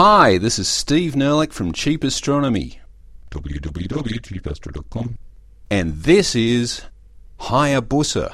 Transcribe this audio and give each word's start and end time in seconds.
Hi, 0.00 0.38
this 0.38 0.60
is 0.60 0.68
Steve 0.68 1.14
Nerlich 1.14 1.52
from 1.52 1.72
Cheap 1.72 2.04
Astronomy, 2.04 2.78
www.cheapastro.com. 3.32 5.18
and 5.72 5.96
this 5.96 6.36
is 6.36 6.82
Hayabusa. 7.40 8.32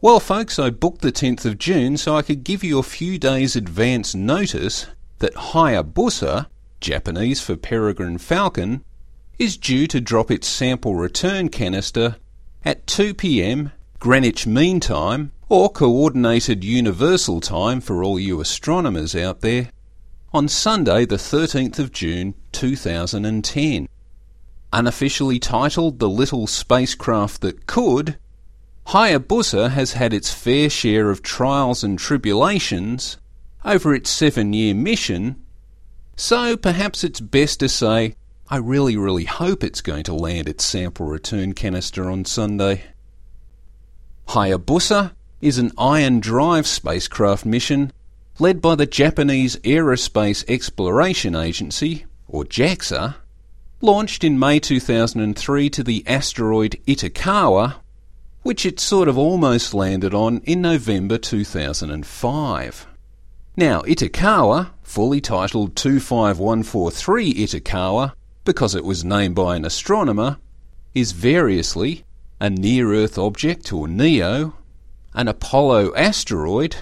Well, 0.00 0.18
folks, 0.18 0.58
I 0.58 0.70
booked 0.70 1.02
the 1.02 1.12
10th 1.12 1.44
of 1.44 1.58
June 1.58 1.96
so 1.96 2.16
I 2.16 2.22
could 2.22 2.42
give 2.42 2.64
you 2.64 2.80
a 2.80 2.82
few 2.82 3.20
days 3.20 3.54
advance 3.54 4.16
notice 4.16 4.88
that 5.20 5.32
Hayabusa, 5.34 6.46
Japanese 6.80 7.40
for 7.40 7.54
peregrine 7.54 8.18
falcon, 8.18 8.82
is 9.38 9.56
due 9.56 9.86
to 9.86 10.00
drop 10.00 10.28
its 10.28 10.48
sample 10.48 10.96
return 10.96 11.50
canister 11.50 12.16
at 12.64 12.84
2 12.88 13.14
pm 13.14 13.70
Greenwich 14.00 14.44
Mean 14.44 14.80
Time, 14.80 15.30
or 15.48 15.70
Coordinated 15.70 16.64
Universal 16.64 17.42
Time 17.42 17.80
for 17.80 18.02
all 18.02 18.18
you 18.18 18.40
astronomers 18.40 19.14
out 19.14 19.40
there, 19.40 19.70
on 20.32 20.46
Sunday, 20.46 21.06
the 21.06 21.16
13th 21.16 21.78
of 21.78 21.90
June 21.90 22.34
2010. 22.52 23.88
Unofficially 24.72 25.38
titled 25.38 25.98
The 25.98 26.08
Little 26.08 26.46
Spacecraft 26.46 27.40
That 27.40 27.66
Could, 27.66 28.18
Hayabusa 28.88 29.70
has 29.70 29.92
had 29.92 30.12
its 30.12 30.32
fair 30.32 30.68
share 30.68 31.10
of 31.10 31.22
trials 31.22 31.82
and 31.82 31.98
tribulations 31.98 33.16
over 33.64 33.94
its 33.94 34.10
seven 34.10 34.52
year 34.52 34.74
mission, 34.74 35.42
so 36.16 36.56
perhaps 36.56 37.04
it's 37.04 37.20
best 37.20 37.60
to 37.60 37.68
say, 37.68 38.14
I 38.50 38.56
really, 38.58 38.96
really 38.96 39.24
hope 39.24 39.64
it's 39.64 39.80
going 39.80 40.04
to 40.04 40.14
land 40.14 40.48
its 40.48 40.64
sample 40.64 41.06
return 41.06 41.54
canister 41.54 42.10
on 42.10 42.24
Sunday. 42.26 42.84
Hayabusa 44.28 45.12
is 45.40 45.56
an 45.56 45.72
ion 45.78 46.20
drive 46.20 46.66
spacecraft 46.66 47.46
mission 47.46 47.92
led 48.40 48.62
by 48.62 48.74
the 48.74 48.86
Japanese 48.86 49.56
Aerospace 49.58 50.44
Exploration 50.48 51.34
Agency, 51.34 52.06
or 52.28 52.44
JAXA, 52.44 53.16
launched 53.80 54.22
in 54.22 54.38
May 54.38 54.60
2003 54.60 55.70
to 55.70 55.82
the 55.82 56.04
asteroid 56.06 56.78
Itokawa, 56.86 57.76
which 58.42 58.64
it 58.64 58.78
sort 58.78 59.08
of 59.08 59.18
almost 59.18 59.74
landed 59.74 60.14
on 60.14 60.38
in 60.44 60.62
November 60.62 61.18
2005. 61.18 62.86
Now, 63.56 63.82
Itokawa, 63.82 64.70
fully 64.82 65.20
titled 65.20 65.74
25143 65.74 67.34
Itokawa, 67.34 68.12
because 68.44 68.74
it 68.76 68.84
was 68.84 69.04
named 69.04 69.34
by 69.34 69.56
an 69.56 69.64
astronomer, 69.64 70.38
is 70.94 71.10
variously 71.10 72.04
a 72.40 72.48
near 72.48 72.94
Earth 72.94 73.18
object 73.18 73.72
or 73.72 73.88
NEO, 73.88 74.54
an 75.12 75.26
Apollo 75.26 75.92
asteroid, 75.96 76.76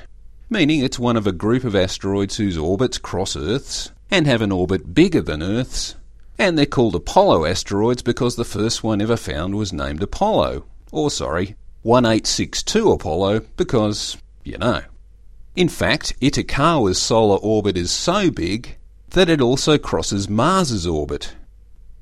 meaning 0.48 0.80
it's 0.80 0.98
one 0.98 1.16
of 1.16 1.27
a 1.27 1.33
group 1.33 1.64
of 1.64 1.75
asteroids 1.75 2.36
whose 2.36 2.56
orbits 2.56 2.98
cross 2.98 3.36
Earth's 3.36 3.92
and 4.11 4.27
have 4.27 4.42
an 4.42 4.52
orbit 4.52 4.94
bigger 4.94 5.20
than 5.20 5.42
Earth's, 5.42 5.97
and 6.39 6.56
they're 6.56 6.66
called 6.66 6.94
Apollo 6.94 7.44
asteroids 7.47 8.02
because 8.02 8.36
the 8.36 8.44
first 8.44 8.84
one 8.84 9.00
ever 9.00 9.17
found 9.17 9.55
was 9.55 9.72
named 9.72 10.02
Apollo, 10.02 10.64
or 10.92 11.11
sorry, 11.11 11.56
1862 11.83 12.92
Apollo 12.92 13.41
because, 13.56 14.17
you 14.44 14.58
know. 14.58 14.83
In 15.56 15.69
fact, 15.69 16.19
Itokawa's 16.20 17.00
solar 17.00 17.39
orbit 17.39 17.77
is 17.77 17.91
so 17.91 18.30
big 18.30 18.77
that 19.11 19.28
it 19.28 19.41
also 19.41 19.78
crosses 19.78 20.28
Mars's 20.28 20.86
orbit. 20.86 21.34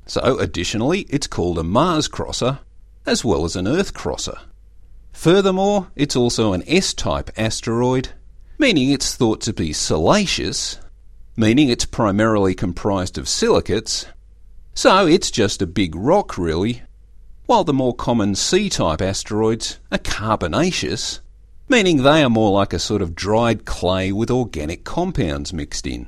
So, 0.07 0.39
additionally, 0.39 1.07
it's 1.09 1.27
called 1.27 1.59
a 1.59 1.63
Mars 1.63 2.09
crosser 2.09 2.59
as 3.07 3.25
well 3.25 3.45
as 3.45 3.57
an 3.57 3.69
Earth 3.69 3.95
crosser. 3.95 4.39
Furthermore, 5.13 5.89
it's 5.95 6.17
also 6.17 6.53
an 6.53 6.65
S 6.67 6.93
type 6.93 7.31
asteroid, 7.37 8.11
meaning 8.65 8.93
it's 8.93 9.15
thought 9.15 9.43
to 9.43 9.53
be 9.53 9.75
siliceous, 9.75 10.79
meaning 11.37 11.69
it's 11.69 11.85
primarily 11.85 12.55
comprised 12.55 13.19
of 13.19 13.29
silicates, 13.29 14.07
so 14.73 15.07
it's 15.07 15.31
just 15.31 15.61
a 15.61 15.67
big 15.67 15.95
rock 15.95 16.39
really, 16.39 16.81
while 17.45 17.63
the 17.63 17.75
more 17.75 17.95
common 17.95 18.35
C 18.35 18.71
type 18.71 19.03
asteroids 19.03 19.81
are 19.93 19.99
carbonaceous, 19.99 21.21
meaning 21.69 21.99
they 21.99 22.23
are 22.23 22.31
more 22.31 22.53
like 22.53 22.73
a 22.73 22.79
sort 22.79 23.03
of 23.03 23.15
dried 23.15 23.67
clay 23.67 24.11
with 24.13 24.31
organic 24.31 24.83
compounds 24.83 25.53
mixed 25.53 25.87
in. 25.87 26.07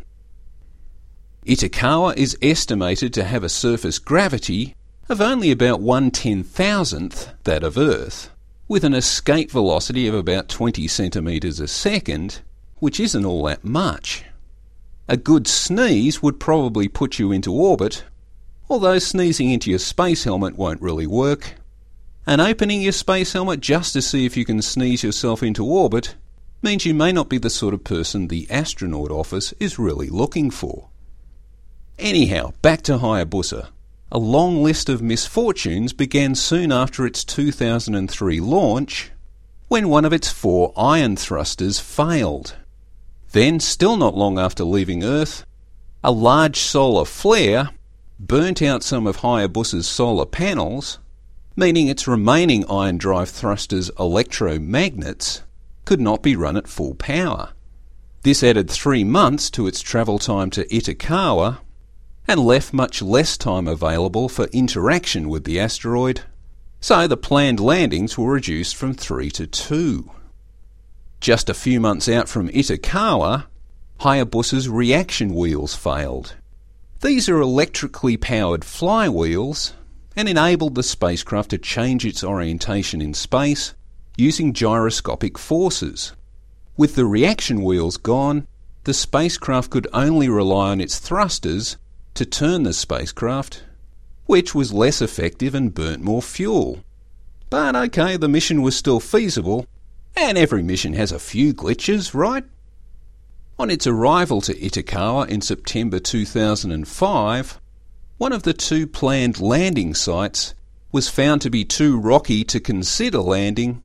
Itokawa 1.44 2.16
is 2.16 2.38
estimated 2.40 3.12
to 3.12 3.24
have 3.24 3.44
a 3.44 3.50
surface 3.50 3.98
gravity 3.98 4.74
of 5.10 5.20
only 5.20 5.50
about 5.50 5.82
one 5.82 6.10
ten 6.10 6.42
thousandth 6.42 7.34
that 7.44 7.62
of 7.62 7.76
Earth, 7.76 8.30
with 8.66 8.82
an 8.82 8.94
escape 8.94 9.50
velocity 9.50 10.08
of 10.08 10.14
about 10.14 10.48
20 10.48 10.88
centimetres 10.88 11.60
a 11.60 11.68
second, 11.68 12.40
which 12.78 13.00
isn't 13.00 13.24
all 13.24 13.44
that 13.44 13.64
much. 13.64 14.24
A 15.08 15.16
good 15.16 15.46
sneeze 15.46 16.22
would 16.22 16.40
probably 16.40 16.88
put 16.88 17.18
you 17.18 17.32
into 17.32 17.52
orbit, 17.52 18.04
although 18.68 18.98
sneezing 18.98 19.50
into 19.50 19.70
your 19.70 19.78
space 19.78 20.24
helmet 20.24 20.56
won't 20.56 20.82
really 20.82 21.06
work. 21.06 21.54
And 22.26 22.40
opening 22.40 22.82
your 22.82 22.92
space 22.92 23.32
helmet 23.32 23.60
just 23.60 23.92
to 23.92 24.02
see 24.02 24.26
if 24.26 24.36
you 24.36 24.44
can 24.44 24.60
sneeze 24.62 25.04
yourself 25.04 25.42
into 25.42 25.64
orbit 25.64 26.16
means 26.60 26.84
you 26.84 26.94
may 26.94 27.12
not 27.12 27.28
be 27.28 27.38
the 27.38 27.50
sort 27.50 27.72
of 27.72 27.84
person 27.84 28.26
the 28.26 28.50
astronaut 28.50 29.12
office 29.12 29.54
is 29.60 29.78
really 29.78 30.08
looking 30.08 30.50
for. 30.50 30.88
Anyhow, 31.98 32.52
back 32.62 32.82
to 32.82 32.98
Hayabusa. 32.98 33.68
A 34.10 34.18
long 34.18 34.62
list 34.62 34.88
of 34.88 35.02
misfortunes 35.02 35.92
began 35.92 36.34
soon 36.34 36.72
after 36.72 37.06
its 37.06 37.24
2003 37.24 38.40
launch 38.40 39.10
when 39.68 39.88
one 39.88 40.04
of 40.04 40.12
its 40.12 40.30
four 40.30 40.72
ion 40.76 41.16
thrusters 41.16 41.80
failed. 41.80 42.56
Then, 43.36 43.60
still 43.60 43.98
not 43.98 44.16
long 44.16 44.38
after 44.38 44.64
leaving 44.64 45.04
Earth, 45.04 45.44
a 46.02 46.10
large 46.10 46.56
solar 46.56 47.04
flare 47.04 47.68
burnt 48.18 48.62
out 48.62 48.82
some 48.82 49.06
of 49.06 49.18
Hayabusa's 49.18 49.86
solar 49.86 50.24
panels, 50.24 51.00
meaning 51.54 51.86
its 51.86 52.08
remaining 52.08 52.64
ion 52.70 52.96
drive 52.96 53.28
thrusters' 53.28 53.90
electromagnets 53.98 55.42
could 55.84 56.00
not 56.00 56.22
be 56.22 56.34
run 56.34 56.56
at 56.56 56.66
full 56.66 56.94
power. 56.94 57.50
This 58.22 58.42
added 58.42 58.70
three 58.70 59.04
months 59.04 59.50
to 59.50 59.66
its 59.66 59.82
travel 59.82 60.18
time 60.18 60.48
to 60.52 60.64
Itokawa 60.68 61.58
and 62.26 62.40
left 62.40 62.72
much 62.72 63.02
less 63.02 63.36
time 63.36 63.68
available 63.68 64.30
for 64.30 64.44
interaction 64.46 65.28
with 65.28 65.44
the 65.44 65.60
asteroid, 65.60 66.22
so 66.80 67.06
the 67.06 67.18
planned 67.18 67.60
landings 67.60 68.16
were 68.16 68.32
reduced 68.32 68.76
from 68.76 68.94
three 68.94 69.30
to 69.32 69.46
two. 69.46 70.10
Just 71.20 71.48
a 71.48 71.54
few 71.54 71.80
months 71.80 72.08
out 72.08 72.28
from 72.28 72.48
Itokawa, 72.50 73.46
Hayabusa's 74.00 74.68
reaction 74.68 75.34
wheels 75.34 75.74
failed. 75.74 76.36
These 77.00 77.28
are 77.28 77.40
electrically 77.40 78.16
powered 78.16 78.62
flywheels 78.62 79.72
and 80.14 80.28
enabled 80.28 80.74
the 80.74 80.82
spacecraft 80.82 81.50
to 81.50 81.58
change 81.58 82.04
its 82.04 82.24
orientation 82.24 83.00
in 83.00 83.14
space 83.14 83.74
using 84.16 84.52
gyroscopic 84.52 85.38
forces. 85.38 86.12
With 86.76 86.94
the 86.94 87.06
reaction 87.06 87.62
wheels 87.62 87.96
gone, 87.96 88.46
the 88.84 88.94
spacecraft 88.94 89.70
could 89.70 89.86
only 89.92 90.28
rely 90.28 90.70
on 90.70 90.80
its 90.80 90.98
thrusters 90.98 91.76
to 92.14 92.24
turn 92.24 92.62
the 92.62 92.72
spacecraft, 92.72 93.64
which 94.26 94.54
was 94.54 94.72
less 94.72 95.02
effective 95.02 95.54
and 95.54 95.74
burnt 95.74 96.02
more 96.02 96.22
fuel. 96.22 96.82
But 97.50 97.76
okay, 97.76 98.16
the 98.16 98.28
mission 98.28 98.62
was 98.62 98.76
still 98.76 99.00
feasible, 99.00 99.66
and 100.16 100.38
every 100.38 100.62
mission 100.62 100.94
has 100.94 101.12
a 101.12 101.18
few 101.18 101.52
glitches, 101.52 102.14
right? 102.14 102.44
On 103.58 103.70
its 103.70 103.86
arrival 103.86 104.40
to 104.42 104.54
Itokawa 104.54 105.28
in 105.28 105.40
September 105.40 105.98
2005, 105.98 107.60
one 108.18 108.32
of 108.32 108.42
the 108.42 108.54
two 108.54 108.86
planned 108.86 109.40
landing 109.40 109.94
sites 109.94 110.54
was 110.90 111.08
found 111.08 111.42
to 111.42 111.50
be 111.50 111.64
too 111.64 111.98
rocky 111.98 112.44
to 112.44 112.58
consider 112.58 113.18
landing, 113.18 113.82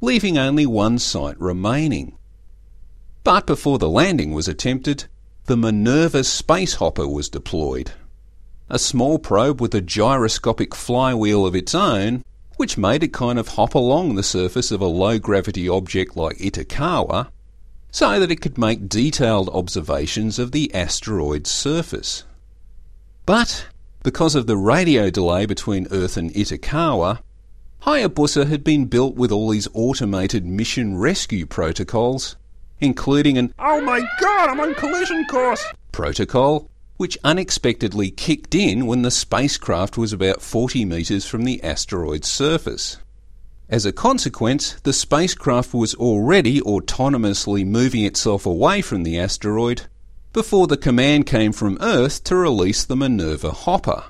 leaving 0.00 0.38
only 0.38 0.64
one 0.64 0.98
site 0.98 1.38
remaining. 1.40 2.16
But 3.24 3.46
before 3.46 3.78
the 3.78 3.90
landing 3.90 4.32
was 4.32 4.48
attempted, 4.48 5.04
the 5.44 5.56
Minerva 5.56 6.24
space 6.24 6.74
hopper 6.74 7.06
was 7.06 7.28
deployed. 7.28 7.92
A 8.70 8.78
small 8.78 9.18
probe 9.18 9.60
with 9.60 9.74
a 9.74 9.80
gyroscopic 9.80 10.74
flywheel 10.74 11.44
of 11.46 11.54
its 11.54 11.74
own, 11.74 12.24
which 12.58 12.76
made 12.76 13.04
it 13.04 13.12
kind 13.12 13.38
of 13.38 13.48
hop 13.48 13.74
along 13.74 14.16
the 14.16 14.22
surface 14.22 14.72
of 14.72 14.80
a 14.80 14.86
low 14.86 15.16
gravity 15.18 15.68
object 15.68 16.16
like 16.16 16.36
Itokawa, 16.38 17.28
so 17.92 18.18
that 18.18 18.32
it 18.32 18.40
could 18.40 18.58
make 18.58 18.88
detailed 18.88 19.48
observations 19.50 20.40
of 20.40 20.50
the 20.50 20.74
asteroid's 20.74 21.48
surface. 21.48 22.24
But 23.24 23.66
because 24.02 24.34
of 24.34 24.48
the 24.48 24.56
radio 24.56 25.08
delay 25.08 25.46
between 25.46 25.86
Earth 25.92 26.16
and 26.16 26.32
Itokawa, 26.34 27.20
Hayabusa 27.82 28.48
had 28.48 28.64
been 28.64 28.86
built 28.86 29.14
with 29.14 29.30
all 29.30 29.50
these 29.50 29.68
automated 29.72 30.44
mission 30.44 30.98
rescue 30.98 31.46
protocols, 31.46 32.34
including 32.80 33.38
an 33.38 33.54
Oh 33.60 33.80
my 33.80 34.00
god, 34.20 34.50
I'm 34.50 34.58
on 34.58 34.74
collision 34.74 35.24
course! 35.26 35.64
protocol 35.92 36.68
which 36.98 37.16
unexpectedly 37.24 38.10
kicked 38.10 38.54
in 38.54 38.86
when 38.86 39.02
the 39.02 39.10
spacecraft 39.10 39.96
was 39.96 40.12
about 40.12 40.42
40 40.42 40.84
metres 40.84 41.24
from 41.24 41.44
the 41.44 41.62
asteroid's 41.64 42.28
surface. 42.28 42.98
As 43.70 43.86
a 43.86 43.92
consequence, 43.92 44.74
the 44.82 44.92
spacecraft 44.92 45.72
was 45.72 45.94
already 45.94 46.60
autonomously 46.60 47.64
moving 47.64 48.04
itself 48.04 48.44
away 48.44 48.82
from 48.82 49.04
the 49.04 49.18
asteroid 49.18 49.82
before 50.32 50.66
the 50.66 50.76
command 50.76 51.26
came 51.26 51.52
from 51.52 51.78
Earth 51.80 52.24
to 52.24 52.36
release 52.36 52.84
the 52.84 52.96
Minerva 52.96 53.52
hopper. 53.52 54.04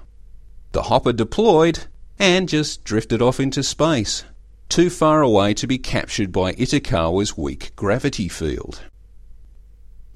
The 0.72 0.84
hopper 0.84 1.12
deployed 1.12 1.86
and 2.18 2.48
just 2.48 2.84
drifted 2.84 3.20
off 3.20 3.38
into 3.38 3.62
space, 3.62 4.24
too 4.68 4.90
far 4.90 5.22
away 5.22 5.54
to 5.54 5.66
be 5.66 5.78
captured 5.78 6.32
by 6.32 6.52
Itokawa's 6.54 7.36
weak 7.36 7.72
gravity 7.76 8.28
field. 8.28 8.82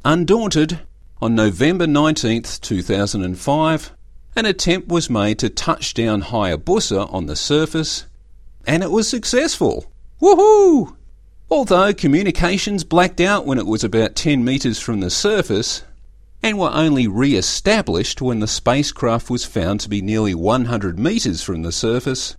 Undaunted, 0.04 0.80
on 1.22 1.36
November 1.36 1.86
19, 1.86 2.42
2005, 2.42 3.92
an 4.34 4.44
attempt 4.44 4.88
was 4.88 5.08
made 5.08 5.38
to 5.38 5.48
touch 5.48 5.94
down 5.94 6.20
Hayabusa 6.20 7.14
on 7.14 7.26
the 7.26 7.36
surface, 7.36 8.06
and 8.66 8.82
it 8.82 8.90
was 8.90 9.06
successful. 9.06 9.86
Woohoo! 10.20 10.96
Although 11.48 11.94
communications 11.94 12.82
blacked 12.82 13.20
out 13.20 13.46
when 13.46 13.58
it 13.58 13.69
was 13.69 13.84
about 13.84 14.16
10 14.16 14.44
metres 14.44 14.80
from 14.80 14.98
the 14.98 15.10
surface, 15.10 15.84
and 16.42 16.58
were 16.58 16.72
only 16.72 17.06
re 17.06 17.36
established 17.36 18.20
when 18.20 18.40
the 18.40 18.48
spacecraft 18.48 19.30
was 19.30 19.44
found 19.44 19.78
to 19.78 19.88
be 19.88 20.02
nearly 20.02 20.34
100 20.34 20.98
metres 20.98 21.40
from 21.40 21.62
the 21.62 21.70
surface, 21.70 22.36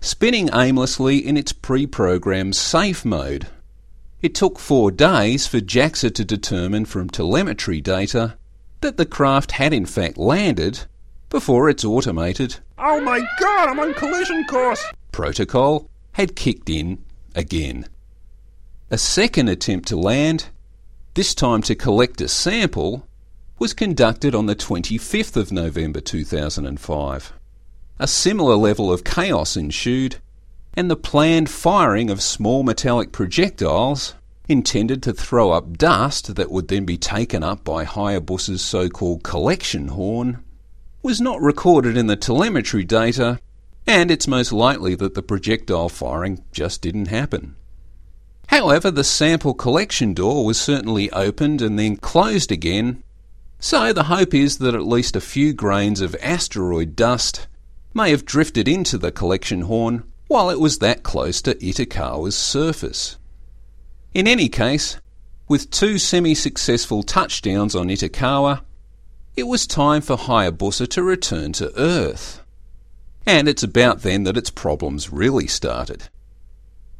spinning 0.00 0.48
aimlessly 0.54 1.18
in 1.18 1.36
its 1.36 1.52
pre 1.52 1.84
programmed 1.84 2.54
safe 2.54 3.04
mode. 3.04 3.48
It 4.22 4.34
took 4.34 4.58
four 4.58 4.90
days 4.90 5.46
for 5.46 5.60
JAXA 5.60 6.14
to 6.14 6.24
determine 6.24 6.84
from 6.84 7.08
telemetry 7.08 7.80
data 7.80 8.36
that 8.82 8.98
the 8.98 9.06
craft 9.06 9.52
had 9.52 9.72
in 9.72 9.86
fact 9.86 10.18
landed 10.18 10.80
before 11.30 11.70
its 11.70 11.84
automated 11.84 12.56
Oh 12.76 13.00
my 13.00 13.20
god, 13.40 13.68
I'm 13.68 13.78
on 13.78 13.94
collision 13.94 14.44
course! 14.44 14.84
protocol 15.12 15.88
had 16.12 16.36
kicked 16.36 16.68
in 16.68 16.98
again. 17.34 17.86
A 18.90 18.98
second 18.98 19.48
attempt 19.48 19.88
to 19.88 19.96
land, 19.96 20.48
this 21.14 21.34
time 21.34 21.62
to 21.62 21.74
collect 21.74 22.20
a 22.20 22.28
sample, 22.28 23.06
was 23.58 23.72
conducted 23.72 24.34
on 24.34 24.46
the 24.46 24.56
25th 24.56 25.36
of 25.36 25.52
November 25.52 26.00
2005. 26.00 27.32
A 27.98 28.06
similar 28.06 28.56
level 28.56 28.92
of 28.92 29.04
chaos 29.04 29.56
ensued, 29.56 30.16
and 30.74 30.90
the 30.90 30.96
planned 30.96 31.50
firing 31.50 32.10
of 32.10 32.22
small 32.22 32.62
metallic 32.62 33.12
projectiles 33.12 34.14
intended 34.48 35.02
to 35.02 35.12
throw 35.12 35.52
up 35.52 35.76
dust 35.78 36.34
that 36.34 36.50
would 36.50 36.68
then 36.68 36.84
be 36.84 36.98
taken 36.98 37.42
up 37.42 37.64
by 37.64 37.84
Hayabusa's 37.84 38.62
so 38.62 38.88
called 38.88 39.22
collection 39.22 39.88
horn 39.88 40.42
was 41.02 41.20
not 41.20 41.40
recorded 41.40 41.96
in 41.96 42.08
the 42.08 42.16
telemetry 42.16 42.84
data, 42.84 43.40
and 43.86 44.10
it's 44.10 44.28
most 44.28 44.52
likely 44.52 44.94
that 44.94 45.14
the 45.14 45.22
projectile 45.22 45.88
firing 45.88 46.44
just 46.52 46.82
didn't 46.82 47.06
happen. 47.06 47.56
However, 48.48 48.90
the 48.90 49.04
sample 49.04 49.54
collection 49.54 50.12
door 50.12 50.44
was 50.44 50.60
certainly 50.60 51.10
opened 51.12 51.62
and 51.62 51.78
then 51.78 51.96
closed 51.96 52.52
again, 52.52 53.02
so 53.60 53.92
the 53.92 54.04
hope 54.04 54.34
is 54.34 54.58
that 54.58 54.74
at 54.74 54.86
least 54.86 55.16
a 55.16 55.20
few 55.20 55.52
grains 55.52 56.00
of 56.00 56.16
asteroid 56.20 56.96
dust 56.96 57.46
may 57.94 58.10
have 58.10 58.24
drifted 58.24 58.66
into 58.68 58.98
the 58.98 59.12
collection 59.12 59.62
horn 59.62 60.04
while 60.30 60.48
it 60.48 60.60
was 60.60 60.78
that 60.78 61.02
close 61.02 61.42
to 61.42 61.56
Itokawa's 61.56 62.36
surface. 62.36 63.18
In 64.14 64.28
any 64.28 64.48
case, 64.48 65.00
with 65.48 65.72
two 65.72 65.98
semi 65.98 66.36
successful 66.36 67.02
touchdowns 67.02 67.74
on 67.74 67.88
Itakawa, 67.88 68.60
it 69.34 69.48
was 69.48 69.66
time 69.66 70.00
for 70.00 70.16
Hayabusa 70.16 70.86
to 70.90 71.02
return 71.02 71.52
to 71.54 71.76
Earth. 71.76 72.44
And 73.26 73.48
it's 73.48 73.64
about 73.64 74.02
then 74.02 74.22
that 74.22 74.36
its 74.36 74.50
problems 74.50 75.12
really 75.12 75.48
started. 75.48 76.04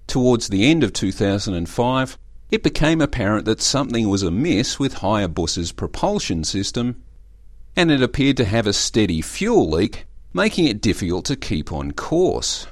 Towards 0.09 0.49
the 0.49 0.69
end 0.69 0.83
of 0.83 0.93
2005, 0.93 2.19
it 2.51 2.65
became 2.65 3.01
apparent 3.01 3.45
that 3.45 3.63
something 3.63 4.09
was 4.09 4.25
amiss 4.25 4.81
with 4.81 4.97
Hayabusa's 4.97 5.71
propulsion 5.71 6.43
system, 6.43 7.01
and 7.77 7.93
it 7.93 8.03
appeared 8.03 8.39
to 8.39 8.45
have 8.45 8.67
a 8.67 8.73
steady 8.73 9.23
fuel 9.23 9.71
leak, 9.71 10.07
making 10.35 10.65
it 10.65 10.81
difficult 10.81 11.27
to 11.27 11.37
keep 11.37 11.71
on 11.71 11.93
course. 11.93 12.67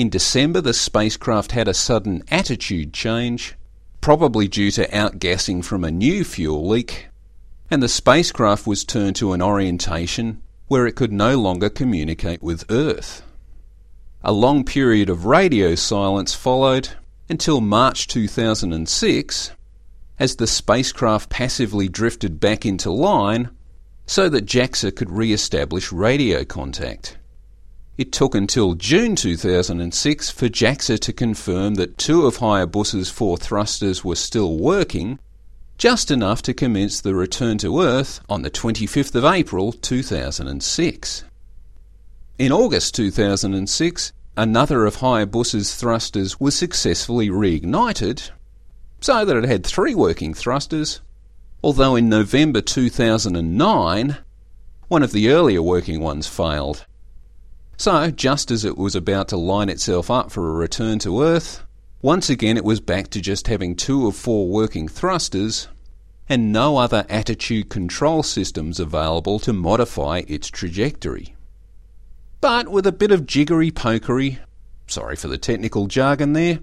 In 0.00 0.08
December, 0.08 0.62
the 0.62 0.72
spacecraft 0.72 1.52
had 1.52 1.68
a 1.68 1.74
sudden 1.74 2.24
attitude 2.30 2.94
change, 2.94 3.54
probably 4.00 4.48
due 4.48 4.70
to 4.70 4.88
outgassing 4.88 5.62
from 5.62 5.84
a 5.84 5.90
new 5.90 6.24
fuel 6.24 6.66
leak, 6.66 7.08
and 7.70 7.82
the 7.82 7.86
spacecraft 7.86 8.66
was 8.66 8.82
turned 8.82 9.14
to 9.16 9.34
an 9.34 9.42
orientation 9.42 10.40
where 10.68 10.86
it 10.86 10.96
could 10.96 11.12
no 11.12 11.38
longer 11.38 11.68
communicate 11.68 12.42
with 12.42 12.64
Earth. 12.70 13.22
A 14.22 14.32
long 14.32 14.64
period 14.64 15.10
of 15.10 15.26
radio 15.26 15.74
silence 15.74 16.34
followed 16.34 16.88
until 17.28 17.60
March 17.60 18.08
2006 18.08 19.50
as 20.18 20.36
the 20.36 20.46
spacecraft 20.46 21.28
passively 21.28 21.90
drifted 21.90 22.40
back 22.40 22.64
into 22.64 22.90
line 22.90 23.50
so 24.06 24.30
that 24.30 24.46
JAXA 24.46 24.96
could 24.96 25.10
re 25.10 25.30
establish 25.30 25.92
radio 25.92 26.42
contact. 26.42 27.18
It 28.00 28.12
took 28.12 28.34
until 28.34 28.76
June 28.76 29.14
2006 29.14 30.30
for 30.30 30.48
JAXA 30.48 31.00
to 31.00 31.12
confirm 31.12 31.74
that 31.74 31.98
two 31.98 32.24
of 32.24 32.38
Hayabusa's 32.38 33.10
four 33.10 33.36
thrusters 33.36 34.02
were 34.02 34.16
still 34.16 34.56
working, 34.56 35.18
just 35.76 36.10
enough 36.10 36.40
to 36.44 36.54
commence 36.54 36.98
the 36.98 37.14
return 37.14 37.58
to 37.58 37.82
Earth 37.82 38.22
on 38.26 38.40
the 38.40 38.50
25th 38.50 39.14
of 39.14 39.26
April 39.26 39.72
2006. 39.72 41.24
In 42.38 42.50
August 42.50 42.94
2006, 42.94 44.12
another 44.34 44.86
of 44.86 44.96
Hayabusa's 44.96 45.74
thrusters 45.74 46.40
was 46.40 46.54
successfully 46.54 47.28
reignited, 47.28 48.30
so 49.02 49.26
that 49.26 49.36
it 49.36 49.44
had 49.44 49.66
three 49.66 49.94
working 49.94 50.32
thrusters, 50.32 51.02
although 51.62 51.96
in 51.96 52.08
November 52.08 52.62
2009, 52.62 54.16
one 54.88 55.02
of 55.02 55.12
the 55.12 55.28
earlier 55.28 55.60
working 55.60 56.00
ones 56.00 56.26
failed. 56.26 56.86
So, 57.80 58.10
just 58.10 58.50
as 58.50 58.66
it 58.66 58.76
was 58.76 58.94
about 58.94 59.28
to 59.28 59.38
line 59.38 59.70
itself 59.70 60.10
up 60.10 60.30
for 60.30 60.46
a 60.46 60.52
return 60.52 60.98
to 60.98 61.22
Earth, 61.22 61.64
once 62.02 62.28
again 62.28 62.58
it 62.58 62.62
was 62.62 62.78
back 62.78 63.08
to 63.08 63.22
just 63.22 63.46
having 63.46 63.74
two 63.74 64.06
of 64.06 64.14
four 64.14 64.48
working 64.48 64.86
thrusters 64.86 65.66
and 66.28 66.52
no 66.52 66.76
other 66.76 67.06
attitude 67.08 67.70
control 67.70 68.22
systems 68.22 68.80
available 68.80 69.38
to 69.38 69.54
modify 69.54 70.24
its 70.28 70.48
trajectory. 70.48 71.34
But 72.42 72.68
with 72.68 72.86
a 72.86 72.92
bit 72.92 73.12
of 73.12 73.24
jiggery 73.24 73.70
pokery, 73.70 74.40
sorry 74.86 75.16
for 75.16 75.28
the 75.28 75.38
technical 75.38 75.86
jargon 75.86 76.34
there, 76.34 76.58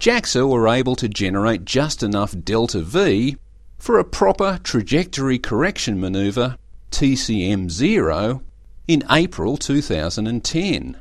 JAXA 0.00 0.50
were 0.50 0.66
able 0.66 0.96
to 0.96 1.08
generate 1.08 1.64
just 1.64 2.02
enough 2.02 2.34
delta 2.36 2.80
V 2.80 3.36
for 3.78 4.00
a 4.00 4.04
proper 4.04 4.58
trajectory 4.64 5.38
correction 5.38 6.00
manoeuvre, 6.00 6.58
TCM 6.90 7.70
0, 7.70 8.42
in 8.90 9.04
April 9.08 9.56
2010. 9.56 10.96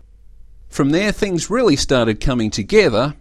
From 0.67 0.91
there, 0.91 1.11
things 1.11 1.49
really 1.49 1.75
started 1.75 2.21
coming 2.21 2.51
together 2.51 3.15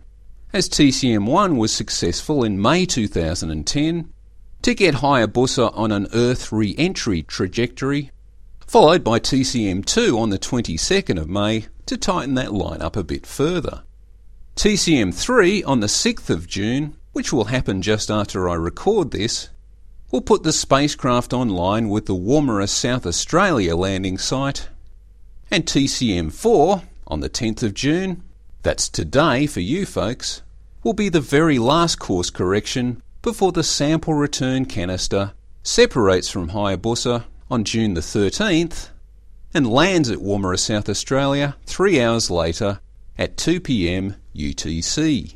as 0.52 0.68
TCM1 0.68 1.56
was 1.56 1.72
successful 1.72 2.44
in 2.44 2.60
May 2.60 2.84
2010 2.84 4.12
to 4.60 4.74
get 4.74 4.96
Hayabusa 4.96 5.74
on 5.74 5.90
an 5.90 6.06
Earth 6.12 6.52
re 6.52 6.74
entry 6.76 7.22
trajectory, 7.22 8.10
followed 8.66 9.02
by 9.02 9.18
TCM2 9.18 10.18
on 10.18 10.28
the 10.28 10.38
22nd 10.38 11.18
of 11.18 11.30
May 11.30 11.64
to 11.86 11.96
tighten 11.96 12.34
that 12.34 12.52
line 12.52 12.82
up 12.82 12.94
a 12.94 13.02
bit 13.02 13.24
further. 13.24 13.84
TCM3 14.56 15.66
on 15.66 15.80
the 15.80 15.86
6th 15.86 16.28
of 16.28 16.46
June, 16.46 16.94
which 17.12 17.32
will 17.32 17.46
happen 17.46 17.80
just 17.80 18.10
after 18.10 18.50
I 18.50 18.54
record 18.56 19.12
this, 19.12 19.48
will 20.10 20.20
put 20.20 20.42
the 20.42 20.52
spacecraft 20.52 21.32
online 21.32 21.88
with 21.88 22.06
the 22.06 22.14
Woomera 22.14 22.68
South 22.68 23.06
Australia 23.06 23.76
landing 23.76 24.16
site, 24.16 24.68
and 25.50 25.66
TCM4 25.66 26.82
on 27.06 27.20
the 27.20 27.30
10th 27.30 27.62
of 27.62 27.74
June, 27.74 28.22
that's 28.62 28.88
today 28.88 29.46
for 29.46 29.60
you 29.60 29.84
folks, 29.84 30.42
will 30.82 30.92
be 30.94 31.08
the 31.08 31.20
very 31.20 31.58
last 31.58 31.98
course 31.98 32.30
correction 32.30 33.02
before 33.22 33.52
the 33.52 33.62
sample 33.62 34.14
return 34.14 34.64
canister 34.64 35.32
separates 35.62 36.30
from 36.30 36.50
Hayabusa 36.50 37.24
on 37.50 37.64
June 37.64 37.94
the 37.94 38.00
13th 38.00 38.88
and 39.52 39.66
lands 39.66 40.10
at 40.10 40.18
Woomera 40.18 40.58
South 40.58 40.88
Australia 40.88 41.56
three 41.66 42.00
hours 42.00 42.30
later 42.30 42.80
at 43.18 43.36
2 43.36 43.60
pm 43.60 44.16
UTC. 44.34 45.34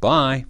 Bye. 0.00 0.46